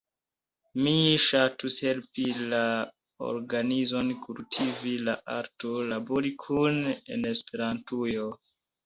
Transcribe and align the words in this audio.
Mi 0.85 0.91
ŝatus 1.25 1.75
helpi 1.87 2.23
la 2.53 2.61
organizon 3.27 4.09
kultivi 4.23 4.95
la 5.11 5.15
arton 5.35 5.93
labori 5.93 6.33
kune 6.45 6.97
en 7.19 7.29
Esperantujo. 7.35 8.27